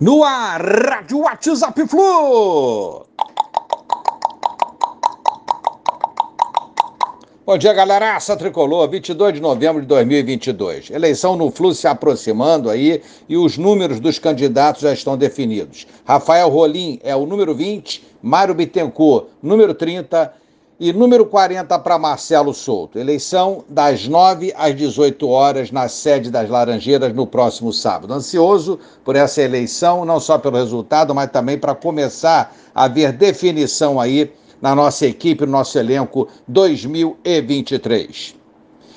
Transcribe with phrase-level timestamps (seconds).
[0.00, 3.04] No ar, Rádio WhatsApp Flu.
[7.44, 8.14] Bom dia, galera.
[8.14, 10.90] Essa tricolor, 22 de novembro de 2022.
[10.90, 15.84] Eleição no Flu se aproximando aí e os números dos candidatos já estão definidos.
[16.04, 20.32] Rafael Rolim é o número 20, Mário Bittencourt, número 30
[20.80, 22.98] e número 40 para Marcelo Souto.
[22.98, 28.14] Eleição das 9 às 18 horas na sede das Laranjeiras no próximo sábado.
[28.14, 34.00] Ansioso por essa eleição, não só pelo resultado, mas também para começar a ver definição
[34.00, 38.36] aí na nossa equipe, no nosso elenco 2023.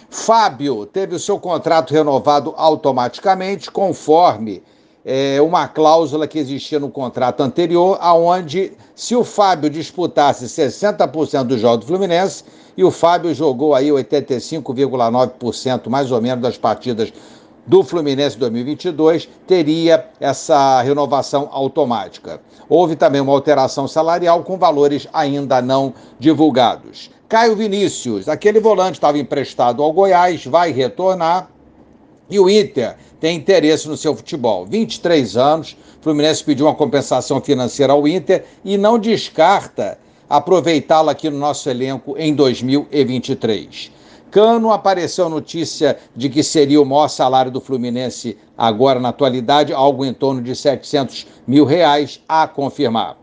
[0.10, 4.62] Fábio teve o seu contrato renovado automaticamente, conforme
[5.05, 11.60] é, uma cláusula que existia no contrato anterior, aonde se o Fábio disputasse 60% dos
[11.60, 12.44] jogos do Fluminense,
[12.77, 17.12] e o Fábio jogou aí 85,9% mais ou menos das partidas
[17.66, 22.41] do Fluminense 2022, teria essa renovação automática.
[22.68, 27.12] Houve também uma alteração salarial com valores ainda não divulgados.
[27.29, 31.49] Caio Vinícius, aquele volante estava emprestado ao Goiás, vai retornar
[32.30, 34.66] e o Inter tem interesse no seu futebol.
[34.66, 39.98] 23 anos, o Fluminense pediu uma compensação financeira ao Inter e não descarta
[40.30, 43.91] aproveitá-lo aqui no nosso elenco em 2023.
[44.32, 50.06] Cano apareceu notícia de que seria o maior salário do Fluminense agora na atualidade, algo
[50.06, 53.21] em torno de 700 mil reais a confirmar.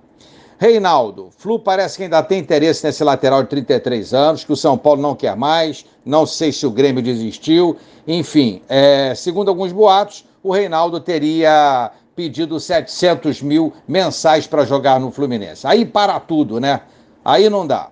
[0.58, 4.76] Reinaldo, Flu parece que ainda tem interesse nesse lateral de 33 anos, que o São
[4.76, 7.76] Paulo não quer mais, não sei se o Grêmio desistiu.
[8.06, 15.12] Enfim, é, segundo alguns boatos, o Reinaldo teria pedido 700 mil mensais para jogar no
[15.12, 15.64] Fluminense.
[15.64, 16.80] Aí para tudo, né?
[17.24, 17.90] Aí não dá.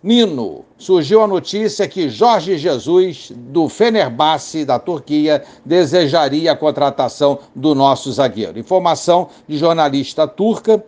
[0.00, 7.74] Nino, surgiu a notícia que Jorge Jesus, do Fenerbahçe, da Turquia, desejaria a contratação do
[7.74, 8.56] nosso zagueiro.
[8.56, 10.84] Informação de jornalista turca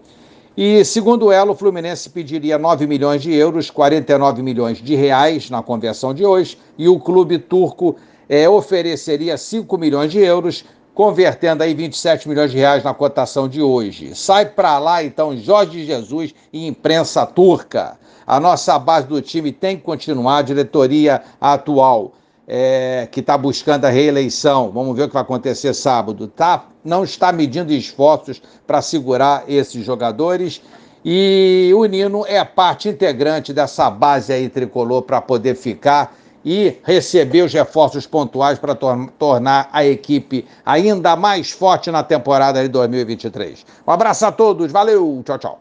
[0.57, 5.63] e, segundo ela, o Fluminense pediria 9 milhões de euros, 49 milhões de reais na
[5.63, 7.97] conversão de hoje, e o clube turco
[8.27, 10.65] é, ofereceria 5 milhões de euros,
[10.95, 14.15] convertendo aí 27 milhões de reais na cotação de hoje.
[14.15, 17.99] Sai para lá, então, Jorge Jesus e imprensa turca.
[18.27, 22.15] A nossa base do time tem que continuar, a diretoria atual
[22.47, 26.67] é, que está buscando a reeleição, vamos ver o que vai acontecer sábado, tá?
[26.87, 30.63] não está medindo esforços para segurar esses jogadores.
[31.05, 37.43] E o Nino é parte integrante dessa base aí tricolor para poder ficar e receber
[37.43, 43.67] os reforços pontuais para tor tornar a equipe ainda mais forte na temporada de 2023.
[43.87, 45.61] Um abraço a todos, valeu, tchau, tchau.